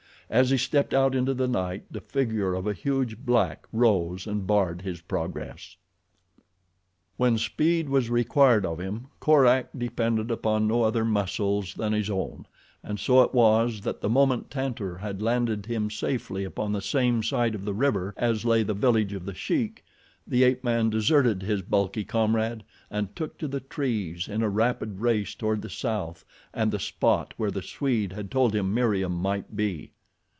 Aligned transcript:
As 0.31 0.49
he 0.49 0.55
stepped 0.55 0.93
out 0.93 1.13
into 1.13 1.33
the 1.33 1.45
night 1.49 1.83
the 1.91 1.99
figure 1.99 2.53
of 2.55 2.65
a 2.65 2.71
huge 2.71 3.17
black 3.17 3.67
rose 3.73 4.25
and 4.25 4.47
barred 4.47 4.81
his 4.81 5.01
progress. 5.01 5.75
When 7.17 7.37
speed 7.37 7.89
was 7.89 8.09
required 8.09 8.65
of 8.65 8.79
him 8.79 9.07
Korak 9.19 9.77
depended 9.77 10.31
upon 10.31 10.69
no 10.69 10.83
other 10.83 11.03
muscles 11.03 11.73
than 11.73 11.91
his 11.91 12.09
own, 12.09 12.45
and 12.81 12.97
so 12.97 13.21
it 13.23 13.33
was 13.33 13.81
that 13.81 13.99
the 13.99 14.07
moment 14.07 14.49
Tantor 14.49 14.99
had 14.99 15.21
landed 15.21 15.65
him 15.65 15.89
safely 15.91 16.45
upon 16.45 16.71
the 16.71 16.81
same 16.81 17.21
side 17.21 17.53
of 17.53 17.65
the 17.65 17.73
river 17.73 18.13
as 18.15 18.45
lay 18.45 18.63
the 18.63 18.73
village 18.73 19.11
of 19.11 19.25
The 19.25 19.35
Sheik, 19.35 19.83
the 20.25 20.45
ape 20.45 20.63
man 20.63 20.89
deserted 20.89 21.41
his 21.43 21.61
bulky 21.61 22.05
comrade 22.05 22.63
and 22.89 23.13
took 23.17 23.37
to 23.39 23.49
the 23.49 23.59
trees 23.59 24.29
in 24.29 24.41
a 24.41 24.47
rapid 24.47 25.01
race 25.01 25.35
toward 25.35 25.61
the 25.61 25.69
south 25.69 26.23
and 26.53 26.71
the 26.71 26.79
spot 26.79 27.33
where 27.35 27.51
the 27.51 27.61
Swede 27.61 28.13
had 28.13 28.31
told 28.31 28.55
him 28.55 28.73
Meriem 28.73 29.11
might 29.21 29.57
be. 29.57 29.91